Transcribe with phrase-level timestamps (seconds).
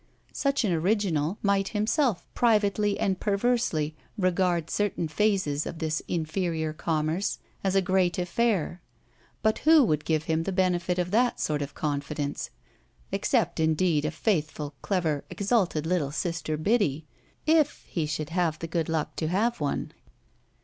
[0.33, 7.37] Such an original might himself privately and perversely regard certain phases of this inferior commerce
[7.63, 8.81] as a great affair;
[9.43, 12.49] but who would give him the benefit of that sort of confidence
[13.11, 17.05] except indeed a faithful, clever, exalted little sister Biddy,
[17.45, 19.91] if he should have the good luck to have one?